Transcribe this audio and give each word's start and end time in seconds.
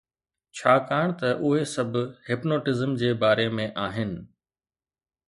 ڇاڪاڻ 0.59 1.05
ته 1.19 1.29
اهي 1.47 1.61
سڀ 1.73 1.93
hypnotism 2.29 2.97
جي 3.03 3.13
باري 3.21 3.47
۾ 3.61 3.69
آهن 3.85 4.15